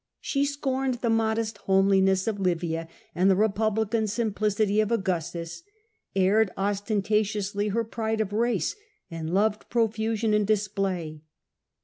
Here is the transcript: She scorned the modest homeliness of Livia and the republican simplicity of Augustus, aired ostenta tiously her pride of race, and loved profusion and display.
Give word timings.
She 0.19 0.45
scorned 0.45 0.95
the 0.95 1.11
modest 1.11 1.59
homeliness 1.69 2.25
of 2.25 2.39
Livia 2.39 2.87
and 3.13 3.29
the 3.29 3.35
republican 3.35 4.07
simplicity 4.07 4.79
of 4.81 4.91
Augustus, 4.91 5.61
aired 6.15 6.49
ostenta 6.57 7.19
tiously 7.23 7.69
her 7.71 7.83
pride 7.83 8.19
of 8.19 8.33
race, 8.33 8.75
and 9.11 9.31
loved 9.31 9.69
profusion 9.69 10.33
and 10.33 10.47
display. 10.47 11.21